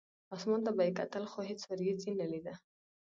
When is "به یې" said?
0.75-0.91